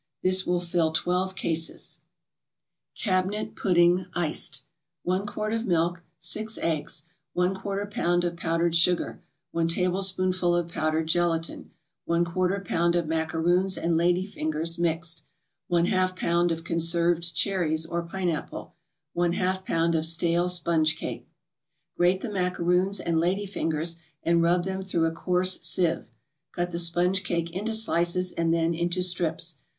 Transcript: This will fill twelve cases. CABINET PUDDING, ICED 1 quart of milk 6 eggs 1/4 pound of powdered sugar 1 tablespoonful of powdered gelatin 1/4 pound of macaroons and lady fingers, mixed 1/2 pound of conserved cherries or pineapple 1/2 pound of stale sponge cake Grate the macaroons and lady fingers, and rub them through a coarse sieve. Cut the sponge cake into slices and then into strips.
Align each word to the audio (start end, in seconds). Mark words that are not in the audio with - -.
This 0.23 0.47
will 0.47 0.59
fill 0.59 0.91
twelve 0.93 1.35
cases. 1.35 1.99
CABINET 2.95 3.55
PUDDING, 3.55 4.07
ICED 4.15 4.61
1 5.03 5.27
quart 5.27 5.53
of 5.53 5.67
milk 5.67 6.01
6 6.17 6.57
eggs 6.63 7.03
1/4 7.37 7.91
pound 7.93 8.23
of 8.23 8.35
powdered 8.35 8.73
sugar 8.75 9.21
1 9.51 9.67
tablespoonful 9.67 10.55
of 10.55 10.69
powdered 10.69 11.05
gelatin 11.05 11.69
1/4 12.09 12.65
pound 12.67 12.95
of 12.95 13.05
macaroons 13.05 13.77
and 13.77 13.95
lady 13.95 14.25
fingers, 14.25 14.79
mixed 14.79 15.21
1/2 15.71 16.15
pound 16.15 16.51
of 16.51 16.63
conserved 16.63 17.35
cherries 17.35 17.85
or 17.85 18.01
pineapple 18.01 18.73
1/2 19.15 19.63
pound 19.65 19.93
of 19.93 20.07
stale 20.07 20.49
sponge 20.49 20.95
cake 20.95 21.27
Grate 21.95 22.21
the 22.21 22.31
macaroons 22.31 22.99
and 22.99 23.19
lady 23.19 23.45
fingers, 23.45 23.97
and 24.23 24.41
rub 24.41 24.63
them 24.63 24.81
through 24.81 25.05
a 25.05 25.11
coarse 25.11 25.61
sieve. 25.61 26.09
Cut 26.53 26.71
the 26.71 26.79
sponge 26.79 27.23
cake 27.23 27.51
into 27.51 27.71
slices 27.71 28.31
and 28.31 28.51
then 28.51 28.73
into 28.73 29.03
strips. 29.03 29.57